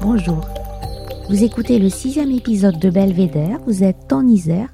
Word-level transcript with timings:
Bonjour. 0.00 0.46
Vous 1.28 1.42
écoutez 1.42 1.80
le 1.80 1.88
sixième 1.88 2.30
épisode 2.30 2.78
de 2.78 2.88
Belvédère, 2.88 3.58
vous 3.66 3.82
êtes 3.82 4.12
en 4.12 4.26
Isère 4.28 4.72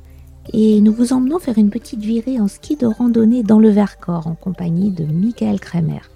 et 0.53 0.83
nous 0.83 0.93
vous 0.93 1.15
emmenons 1.15 1.39
faire 1.39 1.57
une 1.57 1.71
petite 1.71 2.01
virée 2.01 2.39
en 2.39 2.47
ski 2.47 2.77
de 2.77 2.87
randonnée 2.87 3.43
dans 3.43 3.59
le 3.59 3.71
Vercors 3.71 4.27
en 4.27 4.35
compagnie 4.35 4.91
de 4.91 5.05
Michael 5.05 5.61
Kremer, 5.61 6.11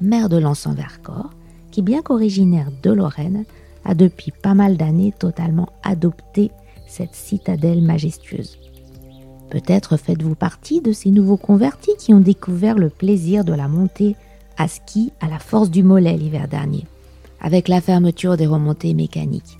maire 0.00 0.28
de 0.28 0.36
Lens 0.36 0.64
en 0.66 0.74
Vercors, 0.74 1.30
qui 1.72 1.82
bien 1.82 2.02
qu'originaire 2.02 2.70
de 2.84 2.92
Lorraine, 2.92 3.44
a 3.84 3.94
depuis 3.94 4.30
pas 4.30 4.54
mal 4.54 4.76
d'années 4.76 5.12
totalement 5.18 5.68
adopté 5.82 6.52
cette 6.86 7.14
citadelle 7.14 7.82
majestueuse. 7.82 8.58
Peut-être 9.50 9.96
faites-vous 9.96 10.36
partie 10.36 10.80
de 10.80 10.92
ces 10.92 11.10
nouveaux 11.10 11.36
convertis 11.36 11.96
qui 11.98 12.14
ont 12.14 12.20
découvert 12.20 12.78
le 12.78 12.90
plaisir 12.90 13.44
de 13.44 13.52
la 13.52 13.66
montée 13.66 14.14
à 14.56 14.68
ski 14.68 15.12
à 15.20 15.28
la 15.28 15.40
force 15.40 15.70
du 15.70 15.82
mollet 15.82 16.16
l'hiver 16.16 16.46
dernier, 16.46 16.86
avec 17.40 17.68
la 17.68 17.80
fermeture 17.80 18.36
des 18.36 18.46
remontées 18.46 18.94
mécaniques. 18.94 19.58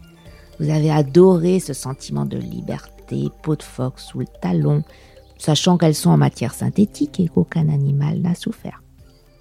Vous 0.58 0.70
avez 0.70 0.90
adoré 0.90 1.60
ce 1.60 1.72
sentiment 1.72 2.24
de 2.24 2.38
liberté 2.38 3.28
peau 3.42 3.56
de 3.56 3.62
phoque 3.62 4.00
sous 4.00 4.20
le 4.20 4.26
talon, 4.40 4.82
sachant 5.38 5.76
qu'elles 5.76 5.94
sont 5.94 6.10
en 6.10 6.16
matière 6.16 6.54
synthétique 6.54 7.20
et 7.20 7.28
qu'aucun 7.28 7.68
animal 7.68 8.20
n'a 8.20 8.34
souffert. 8.34 8.82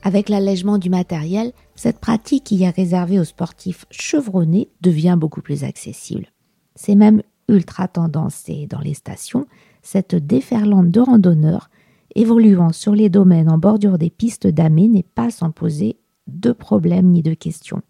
Avec 0.03 0.29
l'allègement 0.29 0.77
du 0.77 0.89
matériel, 0.89 1.51
cette 1.75 1.99
pratique 1.99 2.43
qui 2.43 2.63
est 2.63 2.69
réservée 2.69 3.19
aux 3.19 3.23
sportifs 3.23 3.85
chevronnés 3.89 4.69
devient 4.81 5.17
beaucoup 5.19 5.41
plus 5.41 5.63
accessible. 5.63 6.27
C'est 6.75 6.95
même 6.95 7.23
ultra 7.47 7.87
tendance 7.87 8.43
et 8.47 8.67
dans 8.67 8.81
les 8.81 8.93
stations, 8.93 9.47
cette 9.81 10.15
déferlante 10.15 10.91
de 10.91 10.99
randonneurs 10.99 11.69
évoluant 12.13 12.71
sur 12.71 12.93
les 12.93 13.09
domaines 13.09 13.49
en 13.49 13.57
bordure 13.57 13.97
des 13.97 14.09
pistes 14.09 14.47
damées 14.47 14.87
n'est 14.87 15.03
pas 15.03 15.31
sans 15.31 15.51
poser 15.51 15.97
de 16.27 16.51
problèmes 16.51 17.11
ni 17.11 17.21
de 17.21 17.33
questions. 17.33 17.81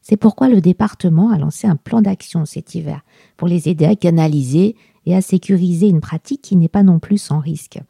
C'est 0.00 0.16
pourquoi 0.16 0.48
le 0.48 0.60
département 0.60 1.30
a 1.30 1.38
lancé 1.38 1.66
un 1.66 1.76
plan 1.76 2.00
d'action 2.00 2.44
cet 2.44 2.74
hiver 2.74 3.02
pour 3.36 3.48
les 3.48 3.68
aider 3.68 3.84
à 3.84 3.96
canaliser 3.96 4.76
et 5.06 5.14
à 5.14 5.22
sécuriser 5.22 5.88
une 5.88 6.00
pratique 6.00 6.42
qui 6.42 6.56
n'est 6.56 6.68
pas 6.68 6.82
non 6.82 6.98
plus 6.98 7.18
sans 7.18 7.38
risque. 7.38 7.80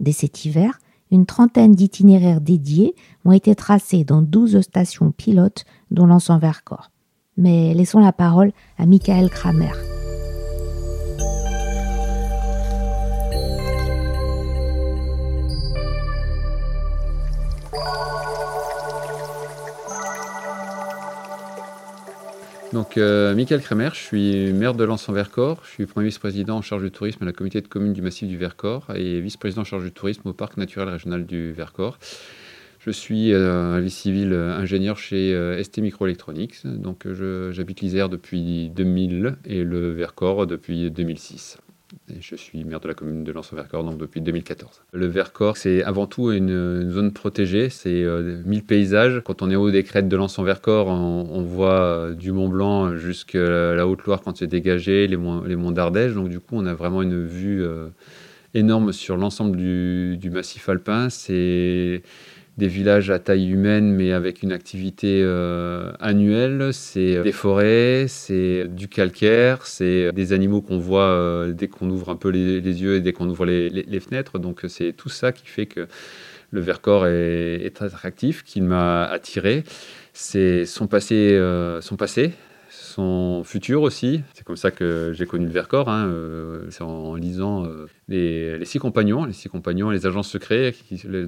Dès 0.00 0.12
cet 0.12 0.44
hiver, 0.44 0.78
une 1.10 1.26
trentaine 1.26 1.74
d'itinéraires 1.74 2.40
dédiés 2.40 2.94
ont 3.24 3.32
été 3.32 3.54
tracés 3.54 4.04
dans 4.04 4.22
douze 4.22 4.60
stations 4.60 5.12
pilotes, 5.12 5.64
dont 5.90 6.06
l'ensemble 6.06 6.40
Vercors. 6.40 6.90
Mais 7.36 7.74
laissons 7.74 8.00
la 8.00 8.12
parole 8.12 8.52
à 8.78 8.86
Michael 8.86 9.30
Kramer. 9.30 9.93
Donc, 22.74 22.98
euh, 22.98 23.36
Michael 23.36 23.60
Kremer, 23.62 23.90
je 23.92 24.00
suis 24.00 24.52
maire 24.52 24.74
de 24.74 24.82
Lens 24.82 25.08
en 25.08 25.12
Vercors. 25.12 25.60
Je 25.62 25.70
suis 25.70 25.86
premier 25.86 26.06
vice-président 26.06 26.56
en 26.56 26.60
charge 26.60 26.82
du 26.82 26.90
tourisme 26.90 27.22
à 27.22 27.26
la 27.26 27.32
communauté 27.32 27.60
de 27.60 27.68
communes 27.68 27.92
du 27.92 28.02
massif 28.02 28.26
du 28.26 28.36
Vercors 28.36 28.90
et 28.96 29.20
vice-président 29.20 29.62
en 29.62 29.64
charge 29.64 29.84
du 29.84 29.92
tourisme 29.92 30.28
au 30.28 30.32
parc 30.32 30.56
naturel 30.56 30.88
régional 30.88 31.24
du 31.24 31.52
Vercors. 31.52 32.00
Je 32.80 32.90
suis 32.90 33.32
euh, 33.32 33.76
un 33.76 33.78
vie 33.78 33.92
civil 33.92 34.32
euh, 34.32 34.56
ingénieur 34.56 34.98
chez 34.98 35.62
ST 35.62 35.78
Microelectronics. 35.78 36.66
Donc, 36.66 37.06
j'habite 37.52 37.80
l'Isère 37.80 38.08
depuis 38.08 38.70
2000 38.70 39.36
et 39.44 39.62
le 39.62 39.92
Vercors 39.92 40.48
depuis 40.48 40.90
2006 40.90 41.58
je 42.20 42.36
suis 42.36 42.64
maire 42.64 42.80
de 42.80 42.88
la 42.88 42.94
commune 42.94 43.24
de 43.24 43.32
Lens-Vercors 43.32 43.84
donc 43.84 43.98
depuis 43.98 44.20
2014. 44.20 44.82
Le 44.92 45.06
Vercors, 45.06 45.56
c'est 45.56 45.82
avant 45.82 46.06
tout 46.06 46.30
une, 46.32 46.90
zone 46.90 47.12
protégée, 47.12 47.68
c'est 47.70 48.02
euh, 48.02 48.42
1000 48.44 48.64
paysages. 48.64 49.22
Quand 49.24 49.42
on 49.42 49.50
est 49.50 49.56
au 49.56 49.68
haut 49.68 49.70
des 49.70 49.82
crêtes 49.82 50.08
de 50.08 50.16
Lens-Vercors, 50.16 50.86
on, 50.88 51.42
voit 51.42 51.80
euh, 51.80 52.14
du 52.14 52.32
Mont 52.32 52.48
Blanc 52.48 52.96
jusqu'à 52.96 53.74
la 53.74 53.86
Haute-Loire 53.86 54.22
quand 54.22 54.36
c'est 54.36 54.46
dégagé, 54.46 55.06
les 55.06 55.16
monts, 55.16 55.42
les 55.42 55.56
d'Ardèche. 55.72 56.14
Donc 56.14 56.28
du 56.28 56.40
coup, 56.40 56.56
on 56.56 56.66
a 56.66 56.74
vraiment 56.74 57.02
une 57.02 57.26
vue 57.26 57.64
euh, 57.64 57.88
énorme 58.54 58.92
sur 58.92 59.16
l'ensemble 59.16 59.56
du, 59.56 60.30
massif 60.30 60.68
alpin. 60.68 61.08
Des 62.56 62.68
villages 62.68 63.10
à 63.10 63.18
taille 63.18 63.48
humaine, 63.48 63.90
mais 63.92 64.12
avec 64.12 64.42
une 64.42 64.52
activité 64.52 65.20
euh, 65.22 65.92
annuelle. 65.98 66.72
C'est 66.72 67.22
des 67.22 67.32
forêts, 67.32 68.06
c'est 68.08 68.66
du 68.68 68.88
calcaire, 68.88 69.66
c'est 69.66 70.12
des 70.12 70.32
animaux 70.32 70.62
qu'on 70.62 70.78
voit 70.78 71.02
euh, 71.02 71.52
dès 71.52 71.68
qu'on 71.68 71.90
ouvre 71.90 72.10
un 72.10 72.16
peu 72.16 72.28
les, 72.28 72.60
yeux 72.60 72.96
et 72.96 73.00
dès 73.00 73.12
qu'on 73.12 73.28
ouvre 73.28 73.44
les, 73.44 74.00
fenêtres. 74.00 74.38
Donc 74.38 74.62
c'est 74.68 74.92
tout 74.92 75.08
ça 75.08 75.32
qui 75.32 75.46
fait 75.46 75.66
que 75.66 75.88
le 76.50 76.60
Vercors 76.60 77.06
est, 77.06 77.64
est 77.64 77.82
attractif, 77.82 78.44
qu'il 78.44 78.62
m'a 78.62 79.04
attiré. 79.04 79.64
C'est 80.12 80.64
son 80.64 80.86
passé, 80.86 81.32
euh, 81.32 81.80
son 81.80 81.96
passé, 81.96 82.32
son 82.94 83.42
futur 83.44 83.82
aussi. 83.82 84.22
C'est 84.34 84.44
comme 84.44 84.56
ça 84.56 84.70
que 84.70 85.12
j'ai 85.14 85.26
connu 85.26 85.46
le 85.46 85.50
Vercors. 85.50 85.88
Hein, 85.88 86.06
euh, 86.06 86.66
c'est 86.70 86.82
en, 86.82 87.16
lisant 87.16 87.66
euh, 87.66 87.86
les, 88.08 88.64
Six 88.64 88.78
Compagnons, 88.78 89.24
les 89.24 89.32
Six 89.32 89.48
Compagnons 89.48 89.90
les 89.90 90.06
agents 90.06 90.22
secrets 90.22 90.74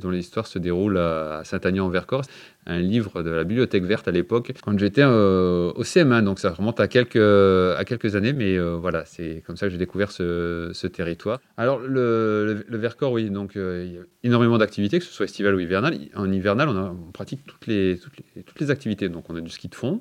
dont 0.01 0.11
l'histoire 0.11 0.47
se 0.47 0.59
déroule 0.59 0.97
à 0.99 1.43
Saint-Agnan-en-Vercors. 1.45 2.23
Un 2.67 2.79
livre 2.79 3.23
de 3.23 3.31
la 3.31 3.45
Bibliothèque 3.45 3.85
verte 3.85 4.07
à 4.07 4.11
l'époque, 4.13 4.53
quand 4.63 4.79
j'étais 4.79 5.03
euh, 5.03 5.73
au 5.75 5.83
CM1. 5.83 6.23
Donc 6.23 6.39
ça 6.39 6.51
remonte 6.51 6.79
à 6.79 6.89
quelques, 6.89 7.17
à 7.17 7.85
quelques 7.85 8.15
années, 8.15 8.33
mais 8.33 8.59
voilà, 8.59 9.05
c'est 9.05 9.43
comme 9.47 9.57
ça 9.57 9.67
que 9.67 9.73
j'ai 9.73 9.79
découvert 9.79 10.13
ce, 10.13 10.87
territoire. 10.87 11.41
Alors 11.57 11.81
le, 11.81 12.65
Vercors, 12.69 13.13
oui, 13.13 13.31
donc 13.31 13.53
il 13.57 13.93
y 13.93 13.99
a 13.99 14.03
énormément 14.23 14.59
d'activités, 14.59 14.99
que 15.01 15.05
ce 15.05 15.13
soit 15.13 15.25
estival 15.27 15.55
ou 15.55 15.61
hivernal. 15.61 15.99
En 16.15 16.31
hivernal, 16.31 16.69
on, 16.69 17.13
pratique 17.13 17.41
toutes 17.45 17.67
les 17.67 18.71
activités. 18.71 19.09
Donc 19.09 19.31
on 19.31 19.37
a 19.37 19.41
du 19.41 19.51
ski 19.51 19.69
de 19.69 19.75
fond 19.75 20.01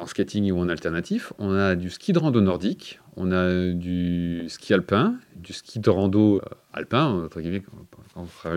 en 0.00 0.06
skating 0.06 0.50
ou 0.52 0.60
en 0.60 0.68
alternatif. 0.68 1.32
On 1.38 1.54
a 1.54 1.74
du 1.74 1.90
ski 1.90 2.12
de 2.12 2.18
rando 2.18 2.40
nordique, 2.40 3.00
on 3.16 3.32
a 3.32 3.72
du 3.72 4.44
ski 4.48 4.74
alpin, 4.74 5.16
du 5.36 5.52
ski 5.52 5.80
de 5.80 5.90
rando 5.90 6.36
euh, 6.36 6.40
alpin, 6.72 7.24
entre 7.24 7.40
guillemets, 7.40 7.62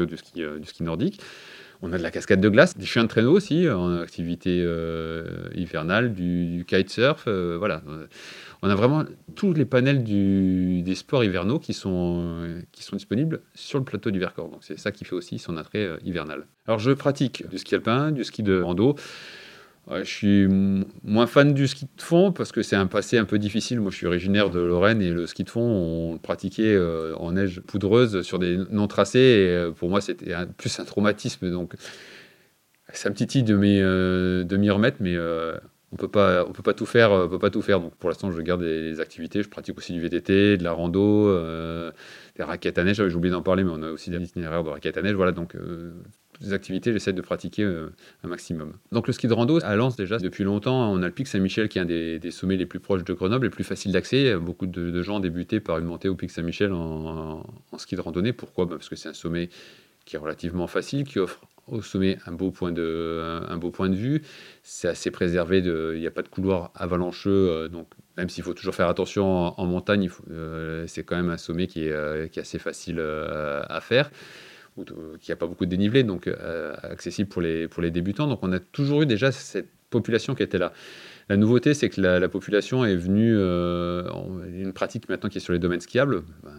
du 0.08 0.18
ski, 0.18 0.44
euh, 0.44 0.60
du 0.60 0.68
ski 0.68 0.84
nordique. 0.84 1.22
On 1.84 1.92
a 1.94 1.98
de 1.98 2.04
la 2.04 2.12
cascade 2.12 2.40
de 2.40 2.50
glace, 2.50 2.78
des 2.78 2.86
chiens 2.86 3.04
de 3.04 3.08
traîneau 3.08 3.32
aussi 3.32 3.68
en 3.68 3.98
activité 3.98 4.62
euh, 4.64 5.50
hivernale, 5.56 6.14
du, 6.14 6.64
kitesurf, 6.68 7.28
voilà. 7.28 7.82
On 8.62 8.70
a 8.70 8.76
vraiment 8.76 9.04
tous 9.34 9.52
les 9.54 9.66
panels 9.66 10.04
des 10.04 10.96
sports 10.96 11.24
hivernaux 11.24 11.58
qui 11.58 11.74
sont, 11.74 12.62
qui 12.72 12.84
sont 12.84 12.96
disponibles 12.96 13.42
sur 13.56 13.80
le 13.80 13.86
plateau 13.86 14.12
du 14.12 14.20
Vercors. 14.20 14.50
Donc 14.50 14.60
c'est 14.62 14.78
ça 14.78 14.92
qui 14.92 15.06
fait 15.06 15.16
aussi 15.16 15.40
son 15.40 15.58
attrait 15.58 15.90
hivernal. 16.04 16.46
Alors 16.68 16.78
je 16.78 16.92
pratique 16.92 17.50
du 17.50 17.58
ski 17.58 17.74
alpin, 17.74 18.12
du 18.12 18.24
ski 18.26 18.44
de 18.44 18.62
rando, 18.62 18.96
je 19.90 20.04
suis 20.04 20.48
moins 21.04 21.28
fan 21.28 21.54
du 21.54 21.68
ski 21.68 21.86
de 21.86 22.02
fond 22.02 22.32
parce 22.32 22.52
que 22.52 22.62
c'est 22.62 22.76
un 22.76 22.88
passé 22.88 23.18
un 23.18 23.26
peu 23.26 23.40
difficile. 23.40 23.80
Moi, 23.80 23.92
je 23.92 23.98
suis 23.98 24.08
originaire 24.08 24.50
de 24.50 24.60
Lorraine 24.60 25.02
et 25.02 25.10
le 25.10 25.28
ski 25.28 25.44
de 25.44 25.50
fond, 25.50 25.62
on 25.62 26.14
le 26.14 26.20
pratiquait 26.20 26.74
euh, 26.74 27.16
en 27.16 27.34
neige 27.34 27.62
poudreuse 27.62 28.22
sur 28.22 28.40
des 28.40 28.58
non-tracés. 28.70 29.20
Et 29.20 29.48
euh, 29.50 29.72
pour 29.72 29.90
moi, 29.90 30.02
c'était 30.02 30.34
plus 30.58 30.80
un 30.80 30.86
traumatisme. 30.86 31.50
Donc, 31.52 31.74
un 32.88 33.12
petit 33.12 33.28
titille 33.28 33.44
de 33.44 33.56
m'y 33.56 33.80
euh, 33.80 34.74
remettre, 34.74 34.98
mais 35.00 35.18
on 35.92 35.98
peut 35.98 36.08
pas, 36.08 36.46
on 36.48 36.52
peut 36.54 36.64
pas 36.64 36.74
tout 36.74 36.86
faire. 36.86 37.12
On 37.12 37.28
peut 37.28 37.40
pas 37.40 37.50
tout 37.50 37.62
faire. 37.62 37.80
Donc, 37.80 37.96
pour 37.96 38.10
l'instant, 38.10 38.32
je 38.32 38.42
garde 38.42 38.62
des, 38.62 39.00
activités. 39.00 39.44
Je 39.44 39.50
pratique 39.50 39.78
aussi 39.78 39.94
du 39.94 40.00
VTT, 40.00 40.58
de 40.58 40.64
la 40.64 40.72
rando, 40.72 41.28
des 42.38 42.44
raquettes 42.44 42.78
à 42.78 42.84
neige. 42.84 43.06
J'ai 43.06 43.16
oublié 43.16 43.34
d'en 43.34 43.42
parler, 43.42 43.64
mais 43.64 43.72
on 43.74 43.84
a 43.84 43.90
aussi 43.90 44.10
des 44.10 44.18
itinéraires 44.18 44.64
de 44.64 44.70
raquettes 44.70 44.98
à 44.98 45.02
neige. 45.02 45.16
Voilà, 45.16 45.32
donc 45.32 45.56
des 46.42 46.54
activités, 46.54 46.92
j'essaie 46.92 47.14
de 47.14 47.22
pratiquer 47.22 47.64
euh, 47.64 47.94
un 48.24 48.28
maximum. 48.28 48.74
Donc 48.92 49.08
le 49.08 49.14
ski 49.14 49.28
de 49.28 49.34
rando 49.34 49.60
à 49.64 49.76
Lens 49.76 49.96
déjà 49.96 50.18
depuis 50.18 50.44
longtemps, 50.44 50.92
on 50.92 51.02
a 51.04 51.08
le 51.08 51.14
pic 51.14 51.28
Saint-Michel 51.28 51.70
qui 51.70 51.78
est 51.78 51.82
un 51.82 51.86
des, 51.86 52.32
sommets 52.32 52.58
les 52.58 52.66
plus 52.66 52.80
proches 52.80 53.04
de 53.04 53.14
Grenoble, 53.14 53.46
les 53.46 53.50
plus 53.50 53.64
faciles 53.64 53.92
d'accès. 53.92 54.36
Beaucoup 54.36 54.66
de, 54.66 55.02
gens 55.02 55.18
ont 55.18 55.20
débuté 55.20 55.60
par 55.60 55.78
une 55.78 55.86
montée 55.86 56.10
au 56.10 56.16
pic 56.16 56.32
Saint-Michel 56.32 56.72
en, 56.74 57.44
ski 57.78 57.96
de 57.96 58.02
randonnée. 58.02 58.34
Pourquoi? 58.34 58.66
Bah, 58.66 58.76
Parce 58.76 58.90
que 58.90 58.96
c'est 58.96 59.10
un 59.10 59.14
sommet 59.14 59.50
qui 60.06 60.16
est 60.16 60.20
relativement 60.20 60.68
facile, 60.68 61.04
qui 61.04 61.20
offre 61.20 61.42
au 61.68 61.82
sommet 61.82 62.18
un 62.26 62.32
beau 62.32 62.52
point 62.52 62.72
de, 62.72 63.96
vue. 63.96 64.24
C'est 64.64 64.88
assez 64.88 65.12
préservé, 65.12 65.60
il 65.60 66.00
n'y 66.00 66.08
a 66.08 66.12
pas 66.12 66.24
de 66.24 66.28
couloir 66.28 66.72
avalancheux, 66.76 67.30
euh, 67.30 67.68
donc 67.70 67.88
même 68.18 68.30
s'il 68.30 68.44
faut 68.44 68.54
toujours 68.54 68.76
faire 68.76 68.90
attention 68.90 69.60
en, 69.60 69.66
montagne, 69.66 70.10
euh, 70.32 70.86
c'est 70.88 71.04
quand 71.04 71.16
même 71.16 71.30
un 71.30 71.38
sommet 71.38 71.68
qui 71.68 71.86
est 71.86 72.38
assez 72.38 72.60
facile 72.60 73.00
à 73.00 73.80
faire 73.82 74.12
qui 75.20 75.32
n'a 75.32 75.36
pas 75.36 75.48
beaucoup 75.48 75.66
de 75.66 75.70
dénivelé, 75.70 76.04
donc 76.04 76.28
euh, 76.28 76.76
accessible 76.84 77.30
pour 77.30 77.42
les, 77.42 77.68
pour 77.68 77.82
les 77.82 77.92
débutants. 77.92 78.28
Donc 78.28 78.40
on 78.42 78.52
a 78.52 78.60
toujours 78.60 79.02
eu 79.02 79.06
déjà 79.06 79.32
cette 79.32 79.70
population 79.90 80.36
qui 80.36 80.44
était 80.44 80.58
là. 80.58 80.74
La 81.30 81.38
nouveauté, 81.38 81.74
c'est 81.74 81.90
que 81.90 82.02
la, 82.02 82.30
population 82.30 82.84
est 82.84 82.96
venue, 82.96 83.34
euh, 83.36 84.10
une 84.54 84.74
pratique 84.74 85.08
maintenant 85.10 85.30
qui 85.30 85.38
est 85.38 85.42
sur 85.42 85.54
les 85.54 85.60
domaines 85.60 85.82
skiables. 85.82 86.24
Ben, 86.44 86.52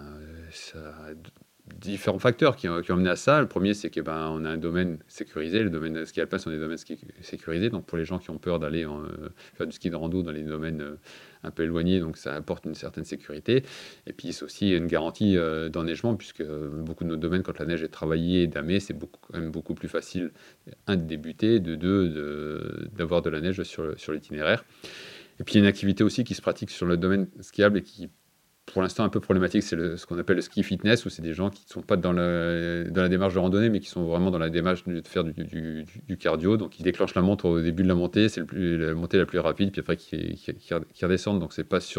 différents 1.82 2.18
facteurs 2.18 2.56
qui 2.56 2.68
ont, 2.68 2.80
qui 2.80 2.92
ont, 2.92 2.96
mené 2.96 3.10
à 3.10 3.16
ça. 3.16 3.40
Le 3.40 3.48
premier, 3.48 3.74
c'est 3.74 3.90
qu'on 3.90 4.02
ben, 4.02 4.44
a 4.44 4.48
un 4.48 4.56
domaine 4.56 4.98
sécurisé. 5.08 5.62
Le 5.62 5.70
domaine 5.70 6.06
ski 6.06 6.20
alpin 6.20 6.38
sont 6.38 6.50
des 6.50 6.58
domaines 6.58 6.78
sécurisés. 7.20 7.70
Donc, 7.70 7.86
pour 7.86 7.98
les 7.98 8.04
gens 8.04 8.18
qui 8.18 8.30
ont 8.30 8.38
peur 8.38 8.58
d'aller 8.58 8.84
euh, 8.84 9.28
faire 9.54 9.66
du 9.66 9.72
ski 9.72 9.90
de 9.90 9.96
rando 9.96 10.22
dans 10.22 10.32
les 10.32 10.42
domaines 10.42 10.80
euh, 10.80 10.96
un 11.42 11.50
peu 11.50 11.64
éloignés, 11.64 12.00
donc 12.00 12.16
ça 12.16 12.34
apporte 12.34 12.64
une 12.64 12.74
certaine 12.74 13.04
sécurité. 13.04 13.64
Et 14.06 14.12
puis, 14.12 14.32
c'est 14.32 14.44
aussi 14.44 14.70
une 14.70 14.86
garantie 14.86 15.36
euh, 15.36 15.68
d'enneigement, 15.68 16.14
puisque 16.14 16.44
beaucoup 16.44 17.04
de 17.04 17.10
nos 17.10 17.16
domaines, 17.16 17.42
quand 17.42 17.58
la 17.58 17.66
neige 17.66 17.82
est 17.82 17.88
travaillée 17.88 18.42
et 18.42 18.46
damée, 18.46 18.80
c'est 18.80 18.94
quand 18.98 19.38
même 19.38 19.50
beaucoup 19.50 19.74
plus 19.74 19.88
facile, 19.88 20.30
un, 20.86 20.96
de 20.96 21.02
débuter, 21.02 21.60
de 21.60 21.74
deux, 21.74 22.88
d'avoir 22.96 23.22
de, 23.22 23.30
de, 23.30 23.34
la 23.34 23.40
neige 23.40 23.62
sur, 23.64 23.98
sur 23.98 24.12
l'itinéraire. 24.12 24.64
Et 25.40 25.44
puis, 25.44 25.54
il 25.54 25.58
y 25.58 25.60
a 25.60 25.64
une 25.64 25.68
activité 25.68 26.04
aussi 26.04 26.24
qui 26.24 26.34
se 26.34 26.42
pratique 26.42 26.70
sur 26.70 26.86
le 26.86 26.96
domaine 26.96 27.26
skiable 27.40 27.78
et 27.78 27.82
qui 27.82 28.08
pour 28.72 28.82
l'instant 28.82 29.04
un 29.04 29.08
peu 29.08 29.20
problématique, 29.20 29.62
c'est 29.62 29.96
ce 29.96 30.06
qu'on 30.06 30.18
appelle 30.18 30.36
le 30.36 30.42
ski 30.42 30.62
fitness, 30.62 31.04
où 31.04 31.10
c'est 31.10 31.22
des 31.22 31.34
gens 31.34 31.50
qui 31.50 31.64
ne 31.66 31.72
sont 31.72 31.82
pas 31.82 31.96
dans, 31.96 32.12
la 32.12 33.08
démarche 33.08 33.34
de 33.34 33.38
randonnée, 33.38 33.68
mais 33.68 33.80
qui 33.80 33.88
sont 33.88 34.04
vraiment 34.04 34.30
dans 34.30 34.38
la 34.38 34.50
démarche 34.50 34.84
de 34.84 35.02
faire 35.06 35.24
du, 35.24 36.16
cardio. 36.18 36.56
Donc 36.56 36.80
ils 36.80 36.82
déclenchent 36.82 37.14
la 37.14 37.22
montre 37.22 37.44
au 37.46 37.60
début 37.60 37.82
de 37.82 37.88
la 37.88 37.94
montée, 37.94 38.28
c'est 38.28 38.42
la 38.52 38.94
montée 38.94 39.18
la 39.18 39.26
plus 39.26 39.38
rapide, 39.38 39.72
puis 39.72 39.80
après 39.80 39.96
qui, 39.96 40.38
redescendent. 41.02 41.40
Donc 41.40 41.52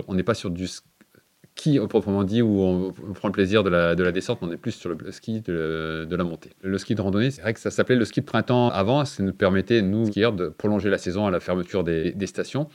on 0.08 0.16
n'est 0.16 0.24
pas 0.24 0.34
sur 0.34 0.50
du 0.50 0.68
ski 0.68 1.80
proprement 1.88 2.24
dit, 2.24 2.42
où 2.42 2.62
on, 2.62 2.92
prend 3.14 3.28
le 3.28 3.34
plaisir 3.34 3.64
de 3.64 3.70
la, 3.70 3.94
de 3.94 4.04
la, 4.04 4.12
descente, 4.12 4.42
mais 4.42 4.48
on 4.48 4.52
est 4.52 4.58
plus 4.58 4.72
sur 4.72 4.90
le 4.90 5.12
ski 5.12 5.42
de, 5.42 6.08
la 6.10 6.24
montée. 6.24 6.50
Le 6.64 6.78
ski 6.80 6.96
de 6.96 7.02
randonnée, 7.02 7.30
c'est 7.30 7.44
vrai 7.44 7.54
que 7.54 7.60
ça 7.60 7.70
s'appelait 7.70 7.96
le 7.96 8.06
ski 8.06 8.22
de 8.22 8.26
printemps 8.26 8.70
avant, 8.70 9.06
ça 9.06 9.22
nous 9.22 9.34
permettait, 9.34 9.84
nous, 9.84 10.08
skieurs, 10.08 10.34
de 10.34 10.50
prolonger 10.50 10.90
la 10.90 10.98
saison 10.98 11.28
à 11.28 11.32
la 11.32 11.40
fermeture 11.40 11.84
des 11.84 12.28
stations. 12.28 12.68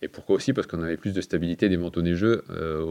Et 0.00 0.08
pourquoi 0.08 0.36
aussi? 0.36 0.52
Parce 0.52 0.68
qu'on 0.68 0.82
avait 0.82 0.96
plus 0.96 1.12
de 1.12 1.20
stabilité 1.20 1.68
des 1.68 1.76
manteaux 1.76 2.02
neigeux 2.02 2.44
euh, 2.50 2.82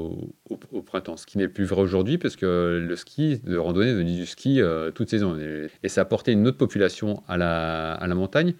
au, 0.49 0.81
printemps. 0.81 1.15
Ce 1.15 1.25
qui 1.25 1.37
n'est 1.37 1.47
plus 1.47 1.63
vrai 1.63 1.81
aujourd'hui, 1.81 2.17
parce 2.17 2.35
que 2.35 2.83
le 2.85 2.95
ski 2.97 3.39
de 3.45 3.57
randonnée 3.57 3.91
est 3.91 4.03
du 4.03 4.25
ski 4.25 4.61
euh, 4.61 4.91
toute 4.91 5.09
saison. 5.09 5.37
Et, 5.39 5.89
ça 5.89 6.01
a 6.01 6.03
apporté 6.03 6.33
une 6.33 6.45
autre 6.47 6.57
population 6.57 7.23
à 7.29 7.37
la, 7.37 8.15
montagne. 8.15 8.55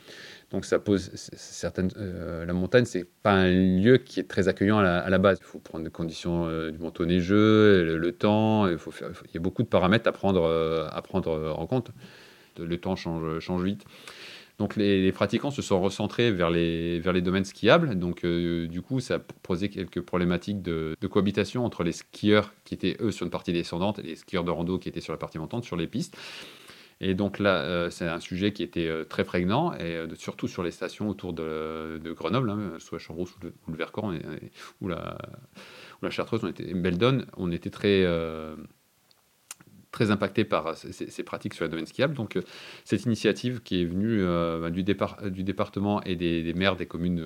Donc 0.52 0.64
ça 0.64 0.80
pose 0.80 1.12
certaines. 1.14 1.90
Euh, 1.98 2.46
la 2.46 2.54
montagne, 2.54 2.86
c'est 2.86 3.06
pas 3.22 3.34
un 3.34 3.52
lieu 3.52 3.98
qui 3.98 4.22
est 4.22 4.30
très 4.30 4.48
accueillant 4.48 4.78
à 4.78 5.10
la, 5.10 5.18
base. 5.18 5.40
Il 5.42 5.46
faut 5.46 5.60
prendre 5.60 5.84
les 5.84 5.92
conditions 5.92 6.48
du 6.70 6.78
manteau 6.78 7.06
neigeux, 7.06 7.98
le, 7.98 8.12
temps. 8.14 8.66
Il, 8.68 8.78
y 9.34 9.38
a 9.38 9.42
beaucoup 9.42 9.64
de 9.64 9.68
paramètres 9.68 10.08
à 10.08 10.14
prendre, 10.14 10.88
à 10.90 11.02
prendre 11.02 11.54
en 11.58 11.68
compte. 11.68 11.92
Le 12.58 12.78
temps 12.78 12.96
change 12.96 13.64
vite. 13.64 13.84
Donc 14.60 14.76
les, 14.76 15.12
pratiquants 15.12 15.52
se 15.52 15.62
sont 15.62 15.80
recentrés 15.80 16.32
vers 16.32 16.50
les, 16.50 17.00
vers 17.00 17.14
les 17.14 17.22
domaines 17.22 17.46
skiables. 17.46 17.98
Donc 18.00 18.24
euh, 18.24 18.68
du 18.68 18.82
coup, 18.82 19.00
ça 19.00 19.16
a 19.16 19.20
posé 19.20 19.70
quelques 19.70 20.02
problématiques 20.02 20.64
de, 20.64 20.96
cohabitation 21.10 21.64
entre 21.64 21.84
les 21.84 21.92
skieurs 21.92 22.54
qui 22.66 22.74
étaient 22.74 22.98
eux 23.00 23.12
sur 23.12 23.26
une 23.26 23.32
partie 23.32 23.54
descendante 23.54 24.00
et 24.00 24.02
les 24.02 24.16
skieurs 24.16 24.44
de 24.44 24.52
rando 24.52 24.80
qui 24.80 24.90
étaient 24.90 25.02
sur 25.02 25.14
la 25.14 25.20
partie 25.20 25.38
montante, 25.38 25.64
sur 25.64 25.76
les 25.76 25.86
pistes. 25.86 26.18
Et 27.00 27.14
donc 27.14 27.38
là, 27.38 27.62
euh, 27.62 27.92
c'est 27.92 28.08
un 28.08 28.20
sujet 28.20 28.52
qui 28.52 28.64
était 28.64 28.88
euh, 28.88 29.04
très 29.04 29.24
prégnant, 29.24 29.74
et 29.74 30.04
surtout 30.16 30.48
sur 30.48 30.64
les 30.64 30.72
stations 30.72 31.08
autour 31.08 31.34
de, 31.34 32.02
Grenoble, 32.16 32.50
hein, 32.50 32.72
soit 32.80 32.98
Champs-Rousse 32.98 33.36
ou, 33.36 33.72
le 33.72 33.78
Vercors, 33.78 34.12
ou 34.82 34.88
la, 34.88 35.20
la 36.02 36.10
Chartreuse, 36.10 36.44
on 36.44 36.48
était, 36.48 36.74
Beldon, 36.74 37.26
on 37.38 37.52
était 37.52 37.70
très 37.70 38.04
très 39.98 40.12
impacté 40.12 40.46
par 40.46 40.68
euh, 40.68 40.74
ces, 40.76 41.24
pratiques 41.24 41.56
sur 41.56 41.66
le 41.66 41.70
domaine 41.70 41.88
skiable. 41.88 42.14
Donc, 42.14 42.36
euh, 42.36 42.42
cette 42.86 43.06
initiative 43.06 43.62
qui 43.64 43.82
est 43.82 43.86
venue 43.86 44.22
euh, 44.22 44.62
bah, 44.62 44.70
du, 44.70 44.84
départ, 44.84 45.18
du, 45.24 45.44
département 45.44 46.04
et 46.04 46.16
des, 46.16 46.54
maires 46.54 46.76
des 46.76 46.86
communes 46.86 47.24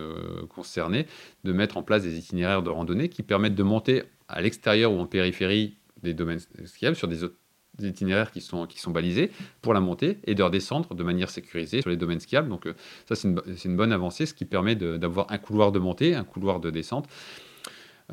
concernées, 0.47 1.05
de 1.43 1.51
mettre 1.51 1.75
en 1.75 1.83
place 1.83 2.03
des 2.03 2.17
itinéraires 2.17 2.63
de 2.63 2.69
randonnée 2.69 3.09
qui 3.09 3.23
permettent 3.23 3.55
de 3.55 3.63
monter 3.63 4.03
à 4.29 4.41
l'extérieur 4.41 4.93
ou 4.93 4.99
en 4.99 5.05
périphérie 5.05 5.75
des 6.01 6.13
domaines 6.13 6.39
skiables 6.65 6.95
sur 6.95 7.09
des, 7.09 7.25
itinéraires 7.81 8.31
qui 8.31 8.41
sont, 8.41 8.67
qui 8.67 8.79
sont 8.79 8.91
balisés 8.91 9.31
pour 9.61 9.73
la 9.73 9.81
montée 9.81 10.19
et 10.25 10.35
de 10.35 10.43
redescendre 10.43 10.93
de 10.93 11.03
manière 11.03 11.29
sécurisée 11.29 11.81
sur 11.81 11.89
les 11.89 11.97
domaines 11.97 12.19
skiables. 12.19 12.47
Donc, 12.47 12.67
ça, 13.05 13.15
c'est 13.15 13.27
une, 13.27 13.41
une, 13.65 13.75
bonne 13.75 13.91
avancée, 13.91 14.25
ce 14.25 14.33
qui 14.33 14.45
permet 14.45 14.75
d'avoir 14.75 15.29
un 15.31 15.37
couloir 15.37 15.71
de 15.71 15.79
montée, 15.79 16.15
un 16.15 16.23
couloir 16.23 16.61
de 16.61 16.69
descente 16.69 17.07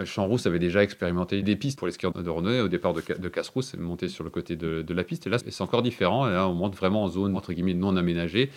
Champs-Rousse 0.04 0.46
avait 0.46 0.58
déjà 0.58 0.82
expérimenté 0.82 1.42
des 1.42 1.56
pistes 1.56 1.78
pour 1.78 1.86
les 1.86 1.92
skieurs 1.92 2.12
de 2.12 2.30
randonnée 2.30 2.60
au 2.60 2.68
départ 2.68 2.94
de, 2.94 3.02
de 3.18 3.28
Casse-Rousse, 3.28 3.74
monter 3.74 4.08
sur 4.08 4.24
le 4.24 4.30
côté 4.30 4.56
de, 4.56 4.84
la 4.94 5.04
piste. 5.04 5.26
Et 5.26 5.30
là, 5.30 5.38
c'est 5.38 5.62
encore 5.62 5.82
différent. 5.82 6.26
là, 6.26 6.48
on 6.48 6.54
monte 6.54 6.76
vraiment 6.76 7.04
en 7.04 7.08
zone 7.08 7.36
entre 7.36 7.52
guillemets 7.52 7.74
non 7.74 7.96
aménagée, 7.96 8.50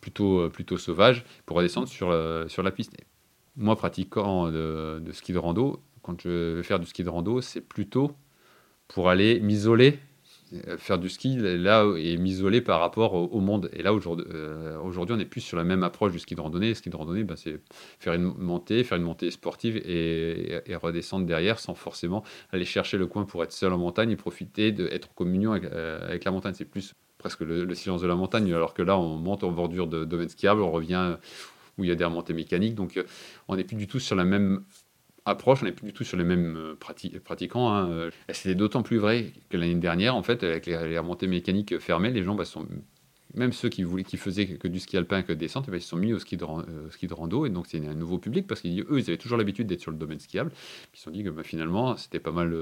plutôt, 0.00 0.40
euh, 0.40 0.48
plutôt 0.48 0.78
sauvage, 0.78 1.24
pour 1.46 1.56
redescendre 1.56 1.88
sur, 1.88 2.16
sur 2.48 2.62
la 2.62 2.70
piste. 2.70 2.92
moi, 3.56 3.76
pratiquant 3.76 4.50
de, 4.50 5.02
ski 5.12 5.32
de 5.32 5.38
rando, 5.38 5.80
quand 6.02 6.20
je 6.20 6.56
vais 6.56 6.62
faire 6.62 6.78
du 6.78 6.86
ski 6.86 7.04
de 7.04 7.08
rando, 7.08 7.40
c'est 7.40 7.60
plutôt 7.60 8.12
pour 8.88 9.08
aller 9.08 9.40
m'isoler 9.40 9.94
euh, 9.94 10.11
faire 10.78 10.98
du 10.98 11.08
ski 11.08 11.36
là 11.36 11.86
et 11.96 12.16
m'isoler 12.16 12.60
par 12.60 12.80
rapport 12.80 13.14
au, 13.14 13.40
monde. 13.40 13.70
Et 13.72 13.82
là 13.82 13.94
aujourd'hui, 13.94 14.26
euh, 14.32 14.78
aujourd'hui, 14.80 15.14
on 15.16 15.18
est 15.18 15.26
plus 15.26 15.40
sur 15.40 15.56
la 15.56 15.64
même 15.64 15.82
approche 15.82 16.12
du 16.12 16.18
ski 16.18 16.34
de 16.34 16.40
randonnée. 16.40 16.68
Le 16.68 16.74
ski 16.74 16.90
de 16.90 16.96
randonnée, 16.96 17.24
ben, 17.24 17.36
c'est 17.36 17.60
faire 17.98 18.12
une 18.14 18.34
montée, 18.36 18.84
faire 18.84 18.98
une 18.98 19.04
montée 19.04 19.30
sportive 19.30 19.76
et, 19.76 20.62
redescendre 20.82 21.26
derrière 21.26 21.58
sans 21.58 21.74
forcément 21.74 22.24
aller 22.50 22.64
chercher 22.64 22.98
le 22.98 23.06
coin 23.06 23.24
pour 23.24 23.42
être 23.44 23.52
seul 23.52 23.72
en 23.72 23.78
montagne 23.78 24.10
et 24.10 24.16
profiter 24.16 24.72
d'être 24.72 25.10
en 25.10 25.14
communion 25.14 25.52
avec, 25.52 25.70
euh, 25.70 26.18
la 26.24 26.30
montagne. 26.30 26.54
C'est 26.54 26.64
plus 26.64 26.94
presque 27.18 27.40
le, 27.40 27.74
silence 27.74 28.02
de 28.02 28.06
la 28.06 28.16
montagne, 28.16 28.52
alors 28.52 28.74
que 28.74 28.82
là, 28.82 28.98
on 28.98 29.16
monte 29.16 29.44
en 29.44 29.52
bordure 29.52 29.86
de 29.86 30.04
domaine 30.04 30.28
skiable, 30.28 30.60
on 30.60 30.70
revient 30.72 31.16
où 31.78 31.84
il 31.84 31.88
y 31.88 31.92
a 31.92 31.94
des 31.94 32.04
remontées 32.04 32.34
mécaniques. 32.34 32.74
Donc, 32.74 33.02
on 33.48 33.56
n'est 33.56 33.64
plus 33.64 33.76
du 33.76 33.86
tout 33.86 34.00
sur 34.00 34.16
la 34.16 34.24
même 34.24 34.64
approche, 35.24 35.62
on 35.62 35.66
n'est 35.66 35.72
plus 35.72 35.86
du 35.86 35.92
tout 35.92 36.04
sur 36.04 36.16
les 36.16 36.24
mêmes 36.24 36.56
euh, 36.56 37.20
pratiquants. 37.24 37.72
Hein. 37.72 37.88
Euh, 37.90 38.10
c'était 38.30 38.54
d'autant 38.54 38.82
plus 38.82 38.98
vrai 38.98 39.32
que 39.50 39.56
l'année 39.56 39.74
dernière, 39.74 40.16
en 40.16 40.22
fait, 40.22 40.42
avec 40.42 40.66
les, 40.66 40.98
remontées 40.98 41.26
mécaniques 41.26 41.78
fermées, 41.78 42.10
les 42.10 42.22
gens, 42.22 42.34
bah, 42.34 42.44
sont, 42.44 42.66
même 43.34 43.52
ceux 43.52 43.68
qui, 43.68 43.82
voulaient, 43.82 44.04
qui 44.04 44.16
faisaient 44.16 44.46
que 44.46 44.68
du 44.68 44.80
ski 44.80 44.96
alpin, 44.96 45.22
que 45.22 45.32
descente, 45.32 45.70
bah, 45.70 45.76
ils 45.76 45.82
se 45.82 45.88
sont 45.88 45.96
mis 45.96 46.12
au 46.12 46.18
ski 46.18 46.36
de, 46.36 46.44
euh, 46.44 46.90
ski 46.90 47.06
de 47.06 47.14
rando. 47.14 47.46
Et 47.46 47.50
donc, 47.50 47.66
c'est 47.68 47.86
un 47.86 47.94
nouveau 47.94 48.18
public 48.18 48.46
parce 48.46 48.60
qu'eux, 48.60 48.70
ils 48.70 49.08
avaient 49.08 49.16
toujours 49.16 49.38
l'habitude 49.38 49.66
d'être 49.66 49.80
sur 49.80 49.90
le 49.90 49.96
domaine 49.96 50.18
skiable. 50.18 50.50
Ils 50.94 50.98
se 50.98 51.04
sont 51.04 51.10
dit 51.10 51.22
que 51.22 51.30
bah, 51.30 51.42
finalement, 51.44 51.96
c'était 51.96 52.20
pas, 52.20 52.32
mal, 52.32 52.54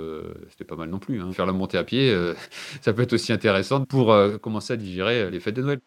c'était 0.50 0.64
pas 0.64 0.76
mal 0.76 0.90
non 0.90 0.98
plus. 0.98 1.20
Hein. 1.20 1.32
Faire 1.32 1.46
la 1.46 1.52
montée 1.52 1.78
à 1.78 1.84
pied, 1.84 2.14
ça 2.82 2.92
peut 2.92 3.02
être 3.02 3.14
aussi 3.14 3.32
intéressant 3.32 3.84
pour 3.84 4.14
commencer 4.40 4.74
à 4.74 4.76
digérer 4.76 5.30
les 5.30 5.40
fêtes 5.40 5.56
de 5.56 5.62
Noël. 5.62 5.80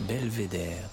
Belvédère. 0.00 0.90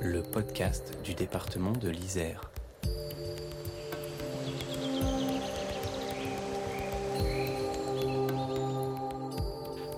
Le 0.00 0.22
podcast 0.22 0.98
du 1.02 1.14
département 1.14 1.72
de 1.72 1.88
l'Isère. 1.88 2.50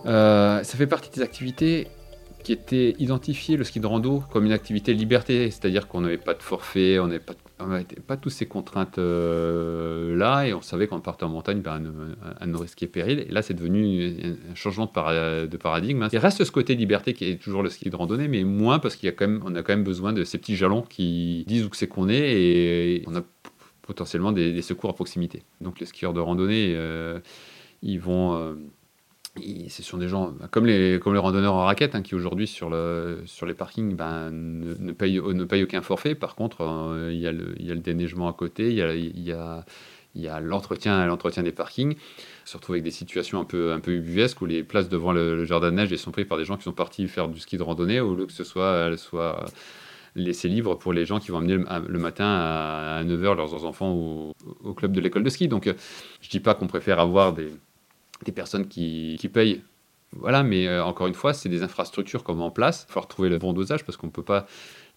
Euh, 0.06 0.62
ça 0.62 0.76
fait 0.78 0.86
partie 0.86 1.10
des 1.10 1.22
activités 1.22 1.88
qui 2.48 2.54
étaient 2.54 2.94
identifiées, 2.98 3.58
le 3.58 3.64
ski 3.64 3.78
de 3.78 3.86
rando, 3.86 4.22
comme 4.32 4.46
une 4.46 4.52
activité 4.52 4.94
liberté, 4.94 5.50
c'est-à-dire 5.50 5.86
qu'on 5.86 6.00
n'avait 6.00 6.16
pas 6.16 6.32
de 6.32 6.42
forfait, 6.42 6.98
on 6.98 7.06
n'avait 7.06 7.20
pas 7.20 7.34
de 7.34 8.00
pas 8.00 8.16
toutes 8.16 8.32
ces 8.32 8.46
contraintes 8.46 8.96
euh, 8.96 10.16
là 10.16 10.46
et 10.46 10.54
on 10.54 10.62
savait 10.62 10.86
qu'en 10.86 11.00
partait 11.00 11.24
en 11.24 11.28
montagne, 11.28 11.60
ben, 11.60 11.82
à 12.40 12.46
ne 12.46 12.56
risquer 12.56 12.86
péril. 12.86 13.26
Et 13.28 13.30
là, 13.30 13.42
c'est 13.42 13.52
devenu 13.52 14.14
un 14.50 14.54
changement 14.54 14.86
de, 14.86 15.56
paradigme. 15.58 16.04
Hein. 16.04 16.08
Il 16.10 16.18
reste 16.18 16.42
ce 16.42 16.50
côté 16.50 16.74
liberté 16.74 17.12
qui 17.12 17.28
est 17.28 17.36
toujours 17.36 17.62
le 17.62 17.68
ski 17.68 17.90
de 17.90 17.96
randonnée, 17.96 18.28
mais 18.28 18.44
moins 18.44 18.78
parce 18.78 18.96
qu'il 18.96 19.10
a 19.10 19.12
quand 19.12 19.28
même, 19.28 19.42
on 19.44 19.54
a 19.54 19.62
quand 19.62 19.74
même 19.74 19.84
besoin 19.84 20.14
de 20.14 20.24
ces 20.24 20.38
petits 20.38 20.56
jalons 20.56 20.80
qui 20.80 21.44
disent 21.46 21.66
où 21.66 21.70
c'est 21.74 21.86
qu'on 21.86 22.08
est 22.08 22.32
et 22.32 23.04
on 23.06 23.14
a 23.14 23.20
potentiellement 23.82 24.32
des, 24.32 24.62
secours 24.62 24.88
à 24.88 24.94
proximité. 24.94 25.42
Donc 25.60 25.80
les 25.80 25.86
skieurs 25.86 26.14
de 26.14 26.20
randonnée, 26.20 26.72
euh, 26.76 27.20
ils 27.82 28.00
vont 28.00 28.36
euh, 28.36 28.54
ce 29.68 29.82
sont 29.82 29.98
des 29.98 30.08
gens 30.08 30.34
comme 30.50 30.66
les, 30.66 31.00
comme 31.00 31.14
les 31.14 31.18
randonneurs 31.18 31.54
en 31.54 31.64
raquette 31.64 31.94
hein, 31.94 32.02
qui 32.02 32.14
aujourd'hui 32.14 32.46
sur, 32.46 32.70
le, 32.70 33.22
sur 33.26 33.46
les 33.46 33.54
parkings 33.54 33.96
ben, 33.96 34.30
ne, 34.30 34.74
ne, 34.74 34.92
payent, 34.92 35.20
ne 35.20 35.44
payent 35.44 35.62
aucun 35.62 35.82
forfait. 35.82 36.14
Par 36.14 36.34
contre, 36.34 36.62
euh, 36.62 37.12
il, 37.12 37.18
y 37.18 37.26
a 37.26 37.32
le, 37.32 37.60
y 37.60 37.70
a 37.70 37.74
le, 37.74 37.80
déneigement 37.80 38.28
à 38.28 38.32
côté, 38.32 38.68
il 38.70 38.76
y 38.76 38.82
a, 38.82 38.94
y 38.94 39.34
y 40.14 40.28
a 40.28 40.40
l'entretien, 40.40 41.06
l'entretien 41.06 41.42
des 41.42 41.52
parkings. 41.52 41.94
On 41.94 42.46
se 42.46 42.56
retrouve 42.56 42.74
avec 42.74 42.84
des 42.84 42.90
situations 42.90 43.40
un 43.40 43.44
peu, 43.44 43.72
un 43.72 43.80
peu 43.80 43.92
ubuesques 43.92 44.40
où 44.40 44.46
les 44.46 44.64
places 44.64 44.88
devant 44.88 45.12
le, 45.12 45.44
jardin 45.44 45.70
de 45.70 45.76
neige 45.76 45.94
sont 45.96 46.10
prises 46.10 46.26
par 46.26 46.38
des 46.38 46.44
gens 46.44 46.56
qui 46.56 46.64
sont 46.64 46.72
partis 46.72 47.06
faire 47.08 47.28
du 47.28 47.38
ski 47.40 47.56
de 47.56 47.62
randonnée 47.62 48.00
au 48.00 48.14
lieu 48.14 48.26
que 48.26 48.32
ce 48.32 48.44
soit, 48.44 48.96
soit 48.96 49.44
laissé 50.16 50.48
libre 50.48 50.76
pour 50.76 50.92
les 50.92 51.04
gens 51.04 51.20
qui 51.20 51.30
vont 51.30 51.38
amener 51.38 51.56
le, 51.56 51.98
matin 51.98 52.26
à, 52.26 53.04
9h 53.04 53.36
leurs 53.36 53.64
enfants 53.64 53.92
au, 53.92 54.32
au 54.64 54.74
club 54.74 54.92
de 54.92 55.00
l'école 55.00 55.22
de 55.22 55.30
ski. 55.30 55.46
Donc, 55.46 55.64
je 55.64 55.70
ne 55.70 56.30
dis 56.30 56.40
pas 56.40 56.54
qu'on 56.54 56.66
préfère 56.66 56.98
avoir 56.98 57.32
des 57.32 57.52
des 58.24 58.32
personnes 58.32 58.68
qui, 58.68 59.18
payent 59.32 59.62
voilà, 60.12 60.42
mais 60.42 60.80
encore 60.80 61.06
une 61.06 61.14
fois, 61.14 61.34
c'est 61.34 61.50
des 61.50 61.62
infrastructures 61.62 62.24
comme 62.24 62.40
en 62.40 62.50
place. 62.50 62.86
Il 62.88 62.92
faut 62.92 63.00
trouver 63.00 63.28
le 63.28 63.38
bon 63.38 63.52
dosage 63.52 63.84
parce 63.84 63.96
qu'on 63.98 64.08
peut 64.08 64.22
pas 64.22 64.46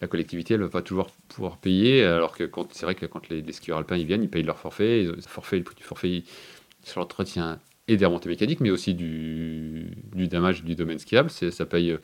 la 0.00 0.08
collectivité, 0.08 0.54
elle 0.54 0.60
ne 0.60 0.64
va 0.64 0.70
pas 0.70 0.82
toujours 0.82 1.10
pouvoir 1.28 1.58
payer, 1.58 2.02
alors 2.02 2.36
que 2.36 2.50
c'est 2.72 2.86
vrai 2.86 2.94
que 2.94 3.06
quand 3.06 3.28
les, 3.28 3.44
skieurs 3.52 3.78
alpins 3.78 3.96
ils 3.96 4.06
viennent, 4.06 4.24
ils 4.24 4.30
payent 4.30 4.42
leur 4.42 4.58
forfait, 4.58 5.04
le 5.04 5.20
forfait, 5.20 5.58
le 5.58 5.64
prix 5.64 5.76
du 5.76 5.84
forfait 5.84 6.24
sur 6.82 7.00
l'entretien 7.00 7.60
et 7.88 7.96
des 7.96 8.04
remontées 8.04 8.28
mécaniques, 8.28 8.60
mais 8.60 8.70
aussi 8.70 8.94
du, 8.94 9.90
du 10.14 10.28
damage 10.28 10.64
du 10.64 10.74
domaine 10.74 10.98
skiable. 10.98 11.30
Ça 11.30 11.66
paye 11.66 11.96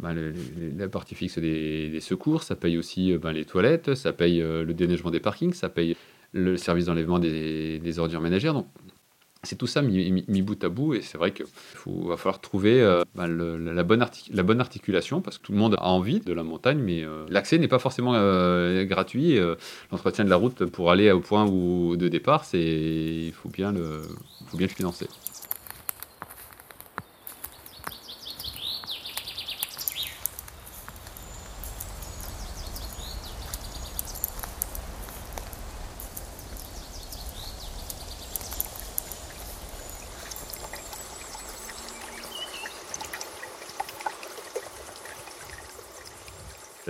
ben, 0.00 0.32
la 0.76 0.88
partie 0.88 1.14
fixe 1.14 1.38
des, 1.38 1.98
secours, 2.00 2.42
ça 2.42 2.56
paye 2.56 2.78
aussi 2.78 3.16
ben, 3.18 3.32
les 3.32 3.44
toilettes, 3.44 3.94
ça 3.94 4.12
paye 4.12 4.40
euh, 4.40 4.64
le 4.64 4.72
déneigement 4.72 5.10
des 5.10 5.20
parkings, 5.20 5.52
ça 5.52 5.68
paye 5.68 5.96
le 6.32 6.56
service 6.56 6.86
d'enlèvement 6.86 7.18
des, 7.18 7.78
des, 7.78 7.98
ordures 7.98 8.20
ménagères. 8.20 8.54
Donc 8.54 8.66
c'est 9.42 9.56
tout 9.56 9.66
ça 9.66 9.80
mis, 9.80 10.42
bout 10.42 10.62
à 10.62 10.68
bout 10.68 10.94
et 10.94 11.02
c'est 11.02 11.16
vrai 11.16 11.32
qu'il 11.32 11.46
va 11.86 12.16
falloir 12.16 12.40
trouver 12.40 12.80
euh, 12.82 13.02
bah, 13.14 13.26
la, 13.26 13.82
bonne 13.82 14.06
la, 14.32 14.42
bonne 14.42 14.60
articulation 14.60 15.22
parce 15.22 15.38
que 15.38 15.44
tout 15.44 15.52
le 15.52 15.58
monde 15.58 15.76
a 15.78 15.86
envie 15.86 16.20
de 16.20 16.32
la 16.32 16.42
montagne 16.42 16.78
mais 16.78 17.02
euh, 17.04 17.24
l'accès 17.28 17.58
n'est 17.58 17.68
pas 17.68 17.78
forcément 17.78 18.12
euh, 18.14 18.84
gratuit. 18.84 19.38
L'entretien 19.90 20.24
de 20.24 20.30
la 20.30 20.36
route 20.36 20.66
pour 20.66 20.90
aller 20.90 21.10
au 21.10 21.20
point 21.20 21.46
de 21.46 22.08
départ, 22.08 22.44
il 22.52 23.32
faut 23.32 23.48
bien 23.48 23.72
le 23.72 24.02
financer. 24.68 25.08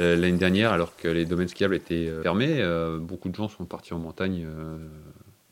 L'année 0.01 0.39
dernière, 0.39 0.73
alors 0.73 0.97
que 0.97 1.09
les 1.09 1.25
domaines 1.25 1.49
skiables 1.49 1.75
étaient 1.75 2.09
euh, 2.09 2.23
fermés, 2.23 2.57
euh, 2.61 2.99
beaucoup 2.99 3.29
de 3.29 3.35
gens 3.35 3.49
sont 3.49 3.65
partis 3.65 3.95
en 3.95 3.99
montagne 3.99 4.47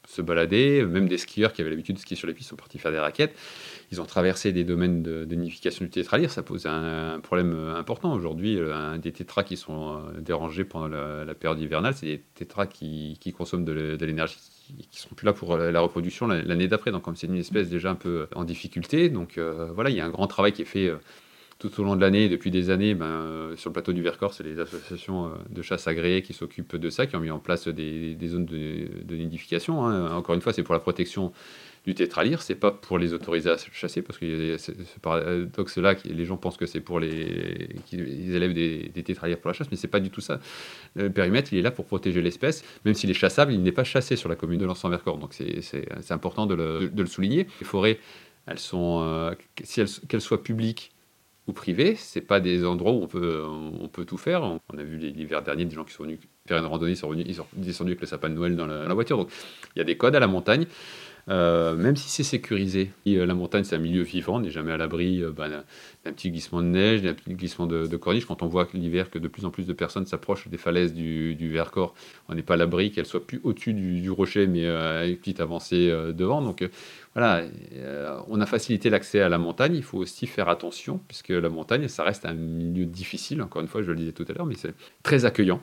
se 0.06 0.22
balader. 0.22 0.86
Même 0.86 1.06
des 1.06 1.18
skieurs 1.18 1.52
qui 1.52 1.60
avaient 1.60 1.68
l'habitude 1.68 1.96
de 1.96 2.00
skier 2.00 2.16
sur 2.16 2.26
les 2.26 2.32
pistes 2.32 2.48
sont 2.48 2.56
partis 2.56 2.78
faire 2.78 2.92
des 2.92 2.98
raquettes. 2.98 3.36
Ils 3.92 4.00
ont 4.00 4.06
traversé 4.06 4.52
des 4.52 4.64
domaines 4.64 5.02
de, 5.02 5.34
nidification 5.34 5.84
du 5.84 5.90
tétralire. 5.90 6.30
Ça 6.30 6.42
pose 6.42 6.64
un, 6.64 7.20
problème 7.20 7.52
important 7.76 8.14
aujourd'hui. 8.14 8.58
des 9.02 9.12
tétras 9.12 9.42
qui 9.42 9.58
sont 9.58 10.00
dérangés 10.18 10.64
pendant 10.64 10.88
la, 10.88 11.34
période 11.34 11.60
hivernale, 11.60 11.92
c'est 11.94 12.06
des 12.06 12.22
tétras 12.34 12.66
qui, 12.66 13.18
consomment 13.36 13.66
de, 13.66 13.98
l'énergie 14.00 14.38
qui 14.90 14.98
sont 14.98 15.14
plus 15.14 15.26
là 15.26 15.34
pour 15.34 15.58
la 15.58 15.80
reproduction 15.80 16.26
l'année 16.26 16.68
d'après. 16.68 16.90
Donc, 16.90 17.02
comme 17.02 17.16
c'est 17.16 17.26
une 17.26 17.36
espèce 17.36 17.68
déjà 17.68 17.90
un 17.90 17.94
peu 17.94 18.28
en 18.34 18.44
difficulté, 18.44 19.10
donc 19.10 19.38
voilà, 19.74 19.90
il 19.90 19.96
y 19.96 20.00
a 20.00 20.06
un 20.06 20.10
grand 20.10 20.26
travail 20.26 20.52
qui 20.52 20.62
est 20.62 20.64
fait 20.64 20.90
tout 21.58 21.80
au 21.80 21.84
long 21.84 21.96
de 21.96 22.00
l'année, 22.00 22.28
depuis 22.28 22.52
des 22.52 22.70
années, 22.70 22.94
ben, 22.94 23.06
euh, 23.06 23.56
sur 23.56 23.70
le 23.70 23.72
plateau 23.72 23.92
du 23.92 24.00
Vercors, 24.00 24.32
c'est 24.32 24.44
les 24.44 24.60
associations 24.60 25.26
euh, 25.26 25.30
de 25.50 25.60
chasse 25.60 25.88
agréées 25.88 26.22
qui 26.22 26.32
s'occupent 26.32 26.76
de 26.76 26.88
ça, 26.88 27.06
qui 27.06 27.16
ont 27.16 27.20
mis 27.20 27.32
en 27.32 27.40
place 27.40 27.66
des, 27.66 28.16
zones 28.26 28.46
de, 28.46 29.16
nidification. 29.16 29.84
Hein. 29.84 30.14
Encore 30.14 30.36
une 30.36 30.40
fois, 30.40 30.52
c'est 30.52 30.62
pour 30.62 30.74
la 30.74 30.80
protection 30.80 31.32
du 31.84 31.94
tétralyre, 31.94 32.42
c'est 32.42 32.54
pas 32.54 32.70
pour 32.70 32.98
les 32.98 33.12
autoriser 33.12 33.50
à 33.50 33.56
chasser, 33.72 34.02
parce 34.02 34.18
que 34.18 34.56
ce 34.56 34.72
paradoxe-là, 35.02 35.96
les 36.04 36.24
gens 36.24 36.36
pensent 36.36 36.58
que 36.58 36.66
c'est 36.66 36.80
pour 36.80 37.00
les 37.00 37.68
qu'ils 37.86 38.34
élèvent 38.34 38.52
des, 38.52 38.90
des 38.94 39.02
tétralyres 39.02 39.38
pour 39.38 39.48
la 39.48 39.54
chasse, 39.54 39.68
mais 39.70 39.76
c'est 39.76 39.88
pas 39.88 40.00
du 40.00 40.10
tout 40.10 40.20
ça. 40.20 40.38
Le 40.94 41.10
périmètre, 41.10 41.52
il 41.52 41.58
est 41.58 41.62
là 41.62 41.70
pour 41.72 41.86
protéger 41.86 42.22
l'espèce, 42.22 42.62
même 42.84 42.94
s'il 42.94 43.10
est 43.10 43.14
chassable, 43.14 43.52
il 43.52 43.62
n'est 43.62 43.72
pas 43.72 43.84
chassé 43.84 44.14
sur 44.14 44.28
la 44.28 44.36
commune 44.36 44.60
de 44.60 44.66
l'Anse-en-Vercors, 44.66 45.18
donc 45.18 45.32
c'est 45.32 46.12
important 46.12 46.46
de 46.46 46.54
le, 46.54 46.88
de 46.88 47.02
le, 47.02 47.08
souligner. 47.08 47.48
Les 47.60 47.66
forêts, 47.66 47.98
elles 48.46 48.58
sont, 48.60 49.00
euh, 49.02 49.34
si 49.64 49.82
qu'elles 50.08 50.20
soient 50.20 50.42
publiques 50.42 50.92
ou 51.48 51.52
privé. 51.52 51.96
C'est 51.96 52.20
pas 52.20 52.38
des 52.38 52.64
endroits 52.64 52.92
où 52.92 53.02
on 53.02 53.08
peut, 53.08 53.42
on 53.44 53.88
peut 53.88 54.04
tout 54.04 54.18
faire. 54.18 54.42
On 54.44 54.78
a 54.78 54.82
vu 54.82 54.98
l'hiver 54.98 55.42
dernier 55.42 55.64
des 55.64 55.74
gens 55.74 55.84
qui 55.84 55.94
sont 55.94 56.04
venus 56.04 56.20
faire 56.46 56.58
une 56.58 56.66
randonnée, 56.66 56.92
ils 56.92 56.96
sont, 56.96 57.12
ils 57.12 57.34
sont 57.34 57.46
descendus 57.54 57.92
avec 57.92 58.00
le 58.00 58.06
sapin 58.06 58.28
de 58.30 58.34
Noël 58.34 58.56
dans 58.56 58.66
la, 58.66 58.94
voiture. 58.94 59.18
Donc 59.18 59.30
il 59.74 59.78
y 59.78 59.82
a 59.82 59.84
des 59.84 59.96
codes 59.96 60.14
à 60.14 60.20
la 60.20 60.26
montagne. 60.26 60.66
Euh, 61.28 61.76
même 61.76 61.96
si 61.96 62.08
c'est 62.08 62.22
sécurisé, 62.22 62.90
euh, 63.06 63.26
la 63.26 63.34
montagne 63.34 63.62
c'est 63.62 63.76
un 63.76 63.80
milieu 63.80 64.02
vivant, 64.02 64.36
on 64.36 64.40
n'est 64.40 64.50
jamais 64.50 64.72
à 64.72 64.78
l'abri 64.78 65.22
euh, 65.22 65.30
bah, 65.30 65.48
d'un 65.48 66.12
petit 66.12 66.30
glissement 66.30 66.62
de 66.62 66.68
neige, 66.68 67.02
d'un 67.02 67.12
petit 67.12 67.34
glissement 67.34 67.66
de, 67.66 67.96
corniche. 67.96 68.24
Quand 68.24 68.42
on 68.42 68.46
voit 68.46 68.66
l'hiver 68.72 69.10
que 69.10 69.18
de 69.18 69.28
plus 69.28 69.44
en 69.44 69.50
plus 69.50 69.66
de 69.66 69.74
personnes 69.74 70.06
s'approchent 70.06 70.48
des 70.48 70.56
falaises 70.56 70.94
du, 70.94 71.50
Vercors, 71.52 71.94
on 72.28 72.34
n'est 72.34 72.42
pas 72.42 72.54
à 72.54 72.56
l'abri 72.56 72.92
qu'elles 72.92 73.06
soient 73.06 73.26
plus 73.26 73.40
au-dessus 73.44 73.74
du, 73.74 74.10
rocher, 74.10 74.46
mais 74.46 74.66
à 74.66 75.06
une 75.06 75.16
petite 75.16 75.40
avancée 75.40 75.88
devant. 76.14 76.40
Donc 76.40 76.66
voilà, 77.14 77.44
on 78.28 78.40
a 78.40 78.46
facilité 78.46 78.90
l'accès 78.90 79.20
à 79.20 79.28
la 79.28 79.38
montagne. 79.38 79.74
Il 79.74 79.82
faut 79.82 79.98
aussi 79.98 80.26
faire 80.26 80.48
attention, 80.48 81.00
puisque 81.08 81.30
la 81.30 81.48
montagne, 81.48 81.88
ça 81.88 82.04
reste 82.04 82.24
un 82.24 82.34
milieu 82.34 82.86
difficile. 82.86 83.42
Encore 83.42 83.62
une 83.62 83.68
fois, 83.68 83.82
je 83.82 83.90
le 83.90 83.96
disais 83.96 84.12
tout 84.12 84.24
à 84.28 84.32
l'heure, 84.32 84.46
mais 84.46 84.56
c'est 84.56 84.74
très 85.02 85.24
accueillant. 85.24 85.60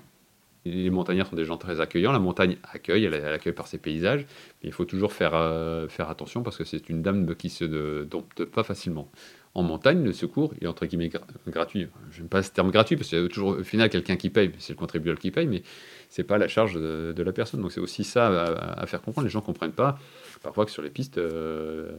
Les 0.65 0.89
montagnards 0.89 1.27
sont 1.27 1.35
des 1.35 1.45
gens 1.45 1.57
très 1.57 1.79
accueillants. 1.79 2.11
La 2.11 2.19
montagne 2.19 2.57
accueille, 2.63 3.05
elle, 3.05 3.13
accueille 3.13 3.53
par 3.53 3.67
ses 3.67 3.77
paysages. 3.77 4.25
Mais 4.61 4.69
il 4.69 4.71
faut 4.71 4.85
toujours 4.85 5.13
faire, 5.13 5.35
euh, 5.35 5.87
faire 5.87 6.09
attention 6.09 6.41
parce 6.41 6.57
que 6.57 6.63
c'est 6.63 6.89
une 6.89 7.03
dame 7.03 7.35
qui 7.35 7.49
se 7.49 8.03
dompte 8.03 8.45
pas 8.45 8.63
facilement. 8.63 9.09
En 9.53 9.63
montagne, 9.63 10.03
le 10.03 10.11
secours 10.11 10.53
est 10.59 10.67
entre 10.67 10.85
guillemets 10.85 11.09
gratuit. 11.47 11.87
Je 12.11 12.19
n'aime 12.19 12.27
pas 12.27 12.43
ce 12.43 12.51
terme 12.51 12.71
gratuit 12.71 12.97
parce 12.97 13.07
qu'il 13.07 13.21
y 13.21 13.23
a 13.23 13.27
toujours 13.29 13.51
au 13.51 13.63
final 13.63 13.89
quelqu'un 13.89 14.17
qui 14.17 14.29
paye, 14.29 14.51
c'est 14.57 14.73
le 14.73 14.77
contribuable 14.77 15.17
qui 15.17 15.31
paye, 15.31 15.47
mais 15.47 15.63
c'est 16.09 16.25
pas 16.25 16.37
la 16.37 16.49
charge 16.49 16.73
de, 16.73 17.23
la 17.23 17.31
personne. 17.31 17.61
Donc 17.61 17.71
c'est 17.71 17.79
aussi 17.79 18.03
ça 18.03 18.27
à, 18.27 18.85
faire 18.85 19.01
comprendre. 19.01 19.25
Les 19.25 19.31
gens 19.31 19.39
comprennent 19.39 19.71
pas 19.71 19.97
parfois 20.43 20.65
que 20.65 20.71
sur 20.71 20.81
les 20.81 20.89
pistes, 20.89 21.17
euh, 21.17 21.93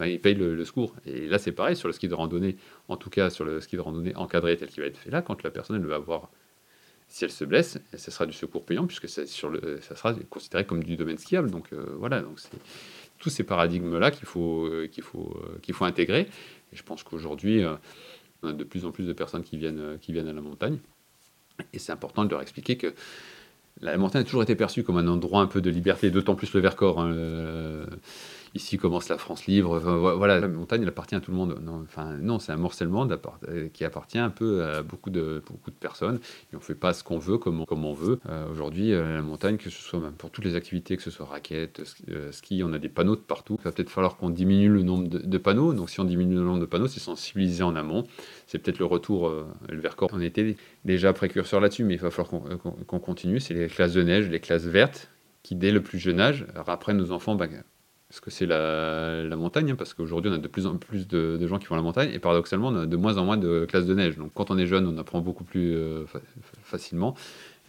ben, 0.00 0.06
ils 0.06 0.20
payent 0.20 0.34
le, 0.34 0.64
secours. 0.64 0.96
Et 1.06 1.28
là, 1.28 1.38
c'est 1.38 1.52
pareil 1.52 1.76
sur 1.76 1.86
le 1.86 1.92
ski 1.92 2.08
de 2.08 2.14
randonnée, 2.14 2.56
en 2.88 2.96
tout 2.96 3.08
cas 3.08 3.30
sur 3.30 3.44
le 3.44 3.60
ski 3.60 3.76
de 3.76 3.82
randonnée 3.82 4.16
encadré 4.16 4.56
tel 4.56 4.68
qu'il 4.68 4.82
va 4.82 4.88
être 4.88 4.98
fait 4.98 5.10
là, 5.10 5.22
quand 5.22 5.44
la 5.44 5.50
personne 5.50 5.76
elle 5.76 5.86
va 5.86 5.94
avoir 5.94 6.30
si 7.08 7.24
elle 7.24 7.30
se 7.30 7.44
blesse, 7.44 7.78
ce 7.96 8.10
sera 8.10 8.26
du 8.26 8.32
secours 8.32 8.64
payant 8.64 8.86
puisque 8.86 9.08
ça 9.08 9.26
sera 9.26 10.14
considéré 10.28 10.64
comme 10.64 10.82
du 10.82 10.96
domaine 10.96 11.18
skiable. 11.18 11.50
Donc 11.50 11.72
euh, 11.72 11.86
voilà, 11.98 12.20
donc 12.20 12.38
c'est 12.40 12.50
tous 13.18 13.30
ces 13.30 13.44
paradigmes-là 13.44 14.10
qu'il 14.10 14.26
faut, 14.26 14.66
euh, 14.66 14.88
qu'il 14.88 15.04
faut, 15.04 15.40
euh, 15.42 15.58
qu'il 15.62 15.74
faut 15.74 15.84
intégrer. 15.84 16.28
Et 16.72 16.76
je 16.76 16.82
pense 16.82 17.02
qu'aujourd'hui, 17.02 17.64
on 18.42 18.48
a 18.48 18.52
de 18.52 18.64
plus 18.64 18.84
en 18.84 18.90
plus 18.90 19.06
de 19.06 19.12
personnes 19.12 19.44
qui 19.44 19.56
viennent, 19.56 19.98
qui 20.00 20.12
viennent 20.12 20.28
à 20.28 20.32
la 20.32 20.40
montagne. 20.40 20.78
Et 21.72 21.78
c'est 21.78 21.92
important 21.92 22.24
de 22.24 22.30
leur 22.30 22.42
expliquer 22.42 22.76
que 22.76 22.92
la 23.80 23.96
montagne 23.96 24.22
a 24.22 24.24
toujours 24.24 24.42
été 24.42 24.56
perçue 24.56 24.82
comme 24.82 24.96
un 24.96 25.06
endroit 25.06 25.40
un 25.40 25.46
peu 25.46 25.60
de 25.60 25.70
liberté, 25.70 26.10
d'autant 26.10 26.34
plus 26.34 26.52
le 26.54 26.60
Vercors. 26.60 27.00
Hein, 27.00 27.86
ici 28.56 28.78
commence 28.78 29.08
la 29.08 29.18
France 29.18 29.46
libre. 29.46 29.78
voilà, 29.78 30.40
la 30.40 30.48
montagne, 30.48 30.82
elle 30.82 30.88
appartient 30.88 31.14
à 31.14 31.20
tout 31.20 31.30
le 31.30 31.36
monde. 31.36 31.58
Non, 31.62 31.82
enfin, 31.82 32.16
non, 32.16 32.38
c'est 32.38 32.52
un 32.52 32.56
morcellement 32.56 33.08
euh, 33.48 33.68
qui 33.72 33.84
appartient 33.84 34.18
un 34.18 34.30
peu 34.30 34.64
à 34.64 34.82
beaucoup 34.82 35.10
de, 35.10 35.42
beaucoup 35.48 35.70
de 35.70 35.76
personnes. 35.76 36.18
On 36.52 36.56
ne 36.56 36.62
fait 36.62 36.74
pas 36.74 36.92
ce 36.92 37.04
qu'on 37.04 37.18
veut, 37.18 37.38
comme, 37.38 37.64
comme 37.66 37.84
on 37.84 37.92
veut. 37.92 38.18
Euh, 38.28 38.50
aujourd'hui, 38.50 38.92
euh, 38.92 39.16
la 39.16 39.22
montagne, 39.22 39.56
que 39.56 39.70
ce 39.70 39.82
soit 39.82 40.00
pour 40.18 40.30
toutes 40.30 40.44
les 40.44 40.56
activités, 40.56 40.96
que 40.96 41.02
ce 41.02 41.10
soit 41.10 41.26
raquettes, 41.26 41.82
ski, 42.32 42.62
on 42.64 42.72
a 42.72 42.78
des 42.78 42.88
panneaux 42.88 43.16
de 43.16 43.20
partout. 43.20 43.56
Il 43.60 43.64
va 43.64 43.72
peut-être 43.72 43.90
falloir 43.90 44.16
qu'on 44.16 44.30
diminue 44.30 44.68
le 44.68 44.82
nombre 44.82 45.08
de, 45.08 45.38
panneaux. 45.38 45.72
Donc, 45.72 45.90
si 45.90 46.00
on 46.00 46.04
diminue 46.04 46.34
le 46.34 46.42
nombre 46.42 46.60
de 46.60 46.66
panneaux, 46.66 46.88
c'est 46.88 47.00
sensibiliser 47.00 47.62
en 47.62 47.76
amont. 47.76 48.04
C'est 48.46 48.58
peut-être 48.58 48.78
le 48.78 48.86
retour, 48.86 49.32
le 49.68 49.80
Vercors, 49.80 50.10
on 50.12 50.20
était 50.20 50.56
déjà 50.84 51.12
précurseur 51.12 51.60
là-dessus, 51.60 51.84
mais 51.84 51.94
il 51.94 52.00
va 52.00 52.10
falloir 52.10 52.42
qu'on 52.86 53.00
continue. 53.00 53.40
C'est 53.40 53.54
les 53.54 53.68
classes 53.68 53.92
de 53.92 54.02
neige, 54.02 54.28
les 54.28 54.40
classes 54.40 54.64
vertes, 54.64 55.10
qui 55.42 55.54
dès 55.54 55.70
le 55.70 55.82
plus 55.82 55.98
jeune 55.98 56.20
âge 56.20 56.46
apprennent 56.66 56.96
nos 56.96 57.12
enfants 57.12 57.34
bah, 57.34 57.46
parce 58.08 58.20
que 58.20 58.30
c'est 58.30 58.46
la, 58.46 59.36
montagne, 59.36 59.72
hein, 59.72 59.76
parce 59.76 59.92
qu'aujourd'hui 59.92 60.30
on 60.30 60.34
a 60.34 60.38
de 60.38 60.48
plus 60.48 60.66
en 60.66 60.76
plus 60.76 61.08
de, 61.08 61.44
gens 61.46 61.58
qui 61.58 61.66
vont 61.66 61.74
à 61.74 61.78
la 61.78 61.82
montagne, 61.82 62.10
et 62.12 62.18
paradoxalement 62.18 62.68
on 62.68 62.76
a 62.76 62.86
de 62.86 62.96
moins 62.96 63.18
en 63.18 63.24
moins 63.24 63.36
de 63.36 63.66
classes 63.68 63.86
de 63.86 63.94
neige. 63.94 64.16
Donc 64.16 64.30
quand 64.34 64.50
on 64.50 64.58
est 64.58 64.66
jeune, 64.66 64.86
on 64.86 64.96
apprend 64.98 65.20
beaucoup 65.20 65.44
plus 65.44 65.74
euh, 65.74 66.04
facilement. 66.62 67.14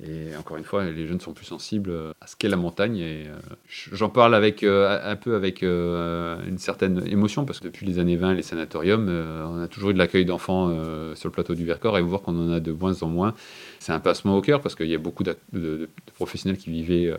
Et 0.04 0.36
encore 0.36 0.58
une 0.58 0.64
fois, 0.64 0.86
les 0.86 1.08
jeunes 1.08 1.20
sont 1.20 1.34
plus 1.34 1.46
sensibles 1.46 1.92
à 2.22 2.28
ce 2.28 2.36
qu'est 2.36 2.50
la 2.50 2.56
montagne. 2.56 2.98
Et 2.98 3.26
euh, 3.26 3.36
j'en 3.68 4.10
parle 4.10 4.36
avec 4.36 4.62
euh, 4.62 5.00
un 5.04 5.16
peu 5.16 5.34
avec 5.34 5.64
une 5.64 6.58
certaine 6.60 7.02
émotion 7.08 7.46
parce 7.46 7.60
que 7.60 7.66
depuis 7.66 7.88
les 7.88 7.98
années 7.98 8.16
20, 8.16 8.36
les 8.36 8.44
sanatoriums, 8.44 9.10
on 9.10 9.60
a 9.60 9.68
toujours 9.68 9.90
eu 9.90 9.94
de 9.94 9.98
l'accueil 9.98 10.24
d'enfants 10.24 10.70
sur 11.16 11.30
le 11.30 11.34
plateau 11.34 11.56
du 11.56 11.66
Vercors 11.66 11.98
et 11.98 12.04
voir 12.04 12.22
qu'on 12.22 12.38
en 12.38 12.52
a 12.52 12.60
de 12.60 12.72
moins 12.72 13.02
en 13.02 13.08
moins, 13.08 13.34
c'est 13.80 13.92
un 13.92 14.00
passement 14.00 14.38
au 14.38 14.42
cœur 14.42 14.62
parce 14.62 14.76
qu'il 14.76 14.86
y 14.88 14.94
a 14.94 15.00
beaucoup 15.00 15.24
de 15.24 15.90
professionnels 16.14 16.60
qui 16.60 16.70
vivaient 16.70 17.18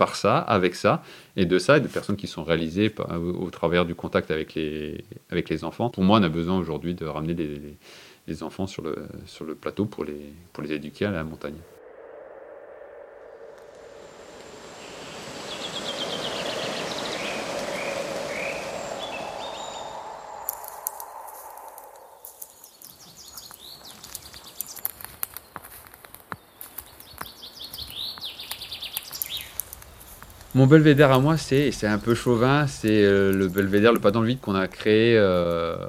par 0.00 0.16
ça, 0.16 0.38
avec 0.38 0.76
ça, 0.76 1.02
et 1.36 1.44
de 1.44 1.58
ça, 1.58 1.76
et 1.76 1.80
de 1.82 1.86
personnes 1.86 2.16
qui 2.16 2.26
sont 2.26 2.42
réalisées 2.42 2.90
au, 3.38 3.50
travers 3.50 3.84
du 3.84 3.94
contact 3.94 4.30
avec 4.30 4.54
les, 4.54 5.64
enfants. 5.64 5.90
Pour 5.90 6.04
moi, 6.04 6.18
on 6.18 6.22
a 6.22 6.30
besoin 6.30 6.56
aujourd'hui 6.56 6.94
de 6.94 7.04
ramener 7.04 7.34
les, 8.26 8.42
enfants 8.42 8.66
sur 8.66 8.82
le, 8.82 9.54
plateau 9.54 9.84
pour 9.84 10.04
les 10.04 10.72
éduquer 10.72 11.04
à 11.04 11.10
la 11.10 11.22
montagne. 11.22 11.60
Mon 30.60 30.66
belvédère 30.66 31.10
à 31.10 31.18
moi, 31.18 31.38
c'est, 31.38 31.72
un 31.84 31.98
peu 31.98 32.14
chauvin, 32.14 32.66
c'est 32.66 33.02
euh, 33.02 33.32
le 33.32 33.48
belvédère, 33.48 33.94
le 33.94 33.98
pas 33.98 34.10
dans 34.10 34.20
le 34.20 34.26
vide 34.26 34.40
qu'on 34.40 34.54
a 34.54 34.68
créé, 34.68 35.16
euh, 35.16 35.88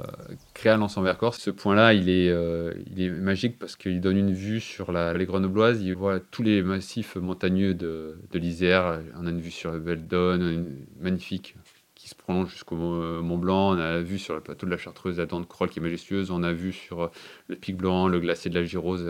créé 0.54 0.72
à 0.72 0.78
l'Anse 0.78 0.96
en 0.96 1.02
Vercors. 1.02 1.34
Ce 1.34 1.50
point-là, 1.50 1.92
il 1.92 2.08
est, 2.08 2.30
euh, 2.30 2.72
il 2.90 3.02
est 3.02 3.10
magique 3.10 3.58
parce 3.58 3.76
qu'il 3.76 4.00
donne 4.00 4.16
une 4.16 4.32
vue 4.32 4.60
sur 4.60 4.90
la, 4.90 5.12
les 5.12 5.26
Grenobloises. 5.26 5.82
Il 5.82 5.94
voit 5.94 6.20
tous 6.20 6.42
les 6.42 6.62
massifs 6.62 7.16
montagneux 7.16 7.74
de, 7.74 8.16
de 8.32 8.38
l'Isère. 8.38 9.00
On 9.20 9.26
a 9.26 9.30
une 9.30 9.42
vue 9.42 9.50
sur 9.50 9.72
le 9.72 9.78
Beldon, 9.78 10.64
magnifique, 11.02 11.54
qui 11.94 12.08
se 12.08 12.14
prolonge 12.14 12.48
jusqu'au 12.48 12.76
Mont 12.76 13.36
Blanc. 13.36 13.76
On 13.76 13.78
a 13.78 13.92
la 13.92 14.02
vue 14.02 14.18
sur 14.18 14.34
le 14.34 14.40
plateau 14.40 14.64
de 14.64 14.70
la 14.70 14.78
Chartreuse, 14.78 15.18
la 15.18 15.26
dent 15.26 15.40
de 15.40 15.44
Croll 15.44 15.68
qui 15.68 15.80
est 15.80 15.82
majestueuse. 15.82 16.30
On 16.30 16.42
a 16.42 16.54
vu 16.54 16.72
sur 16.72 17.10
le 17.48 17.56
Pic 17.56 17.76
Blanc, 17.76 18.08
le 18.08 18.20
glacier 18.20 18.50
de 18.50 18.58
la 18.58 18.64
Girose, 18.64 19.04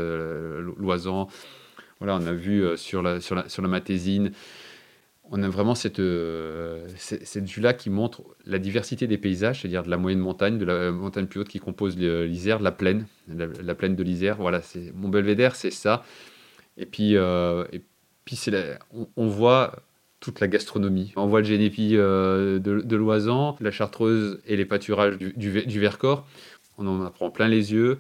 l'Oisan. 0.76 1.28
Voilà, 2.00 2.16
on 2.16 2.26
a 2.26 2.33
vu 2.33 2.76
sur 2.76 3.00
la, 3.00 3.21
sur 3.21 3.37
la, 3.37 3.45
la 3.45 3.69
on 5.35 5.43
a 5.43 5.49
vraiment 5.49 5.75
cette, 5.75 5.99
euh, 5.99 6.87
cette 6.99 7.49
vue-là 7.49 7.73
qui 7.73 7.89
montre 7.89 8.23
la 8.45 8.59
diversité 8.59 9.07
des 9.07 9.17
paysages, 9.17 9.62
c'est-à-dire 9.62 9.83
de 9.83 9.89
la 9.89 9.97
moyenne 9.97 10.21
montagne, 10.21 10.59
de 10.59 10.67
la 10.67 10.93
montagne 10.93 11.27
plus 11.27 11.41
haute 11.41 11.49
qui 11.49 11.59
compose 11.59 11.97
l'Isère, 11.97 12.59
de 12.59 12.65
la 12.65 12.71
plaine, 12.71 13.07
la, 13.29 13.75
plaine 13.75 13.97
de 13.97 14.03
l'Isère. 14.03 14.37
Voilà, 14.37 14.61
c'est 14.61 14.93
mon 14.95 15.09
belvédère, 15.09 15.57
c'est 15.57 15.71
ça. 15.71 16.05
Et 16.77 16.85
puis, 16.85 17.17
euh, 17.17 17.65
c'est 18.31 18.79
on, 19.17 19.27
voit 19.27 19.77
toute 20.21 20.39
la 20.41 20.49
gastronomie. 20.49 21.15
On 21.17 21.27
voit 21.27 21.41
le 21.41 21.47
génépi 21.47 21.97
euh, 21.97 22.59
de, 22.59 22.83
de 22.83 22.97
l'Oisan, 22.97 23.57
la 23.61 23.71
Chartreuse 23.71 24.39
et 24.47 24.57
les 24.57 24.67
pâturages 24.67 25.17
du, 25.17 25.33
du, 25.33 25.81
Vercors. 25.81 26.27
On 26.77 26.87
en 26.87 27.11
prend 27.11 27.31
plein 27.31 27.49
les 27.49 27.73
yeux. 27.73 27.99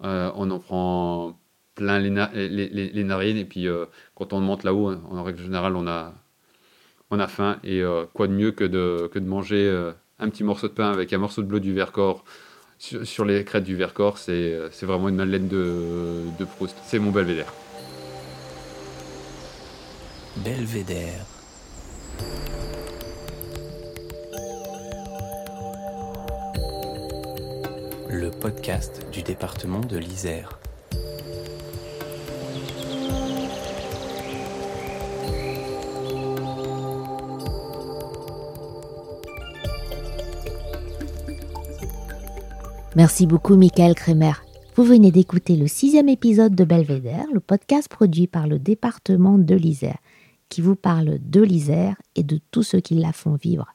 on 0.00 0.50
en 0.50 0.58
prend 0.58 1.38
plein 1.76 2.00
les, 2.00 3.04
narines. 3.04 3.36
Et 3.36 3.44
puis, 3.44 3.68
euh, 3.68 3.84
quand 4.16 4.32
on 4.32 4.40
monte 4.40 4.64
là-haut, 4.64 4.88
hein, 4.88 5.00
en 5.08 5.22
règle 5.22 5.40
générale, 5.40 5.76
on 5.76 5.86
a, 5.86 7.28
faim. 7.28 7.58
Et 7.62 7.82
euh, 7.82 8.04
quoi 8.12 8.26
de 8.26 8.32
mieux 8.32 8.50
que 8.50 8.64
de, 8.64 9.20
manger 9.20 9.68
euh, 9.68 9.92
un 10.18 10.28
petit 10.28 10.42
morceau 10.42 10.66
de 10.66 10.72
pain 10.72 10.90
avec 10.90 11.12
un 11.12 11.18
morceau 11.18 11.42
de 11.42 11.46
bleu 11.46 11.60
du 11.60 11.72
Vercors 11.72 12.24
sur, 12.78 13.06
sur 13.06 13.24
les 13.24 13.44
crêtes 13.44 13.64
du 13.64 13.76
Vercors. 13.76 14.18
C'est 14.18 14.68
vraiment 14.82 15.08
une 15.08 15.16
madeleine 15.16 15.46
de, 15.46 16.22
de 16.36 16.44
Proust. 16.44 16.76
C'est 16.84 16.98
mon 16.98 17.12
belvédère. 17.12 17.52
Belvédère. 20.38 21.24
Le 28.08 28.30
podcast 28.30 29.06
du 29.12 29.22
département 29.22 29.80
de 29.80 29.98
l'Isère. 29.98 30.58
Merci 42.96 43.26
beaucoup, 43.26 43.56
Michael 43.56 43.94
Kremer. 43.94 44.42
Vous 44.74 44.82
venez 44.82 45.10
d'écouter 45.10 45.54
le 45.54 45.66
sixième 45.66 46.08
épisode 46.08 46.54
de 46.54 46.64
Belvédère, 46.64 47.26
le 47.30 47.40
podcast 47.40 47.90
produit 47.90 48.26
par 48.26 48.46
le 48.46 48.58
département 48.58 49.36
de 49.36 49.54
l'Isère, 49.54 49.98
qui 50.48 50.62
vous 50.62 50.76
parle 50.76 51.18
de 51.20 51.42
l'Isère 51.42 51.96
et 52.14 52.22
de 52.22 52.40
tous 52.50 52.62
ceux 52.62 52.80
qui 52.80 52.94
la 52.94 53.12
font 53.12 53.34
vivre. 53.34 53.66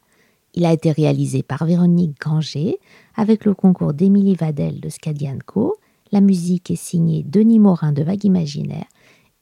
Il 0.56 0.66
a 0.66 0.74
été 0.74 0.92
réalisé 0.92 1.44
par 1.44 1.66
Véronique 1.66 2.20
Granger 2.20 2.80
avec 3.14 3.46
le 3.46 3.54
concours 3.54 3.94
d'Émilie 3.94 4.34
Vadel 4.34 4.80
de 4.80 4.90
Scadianco. 4.90 5.76
La 6.12 6.20
musique 6.20 6.72
est 6.72 6.76
signée 6.76 7.22
Denis 7.22 7.60
Morin 7.60 7.92
de 7.92 8.02
Vague 8.02 8.26
Imaginaire. 8.26 8.88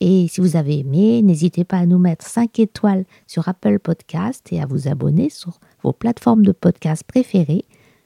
Et 0.02 0.28
si 0.28 0.42
vous 0.42 0.58
avez 0.58 0.80
aimé, 0.80 1.22
n'hésitez 1.22 1.64
pas 1.64 1.78
à 1.78 1.86
nous 1.86 2.00
mettre 2.00 2.28
5 2.28 2.60
étoiles 2.60 3.06
sur 3.28 3.48
Apple 3.48 3.80
Podcast 3.80 4.46
et 4.52 4.62
à 4.62 4.66
vous 4.66 4.90
abonner 4.90 5.30
sur 5.30 5.58
vos 5.84 5.94
plateformes 5.94 6.44
de 6.44 6.52
podcast 6.52 7.06
préférées 7.08 7.64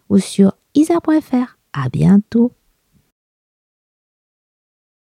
ou 0.09 0.19
sur 0.19 0.53
isère.fr. 0.75 1.62
À 1.73 1.89
bientôt 1.89 2.53